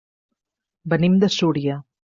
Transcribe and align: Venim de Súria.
Venim 0.95 1.21
de 1.25 1.33
Súria. 1.39 1.81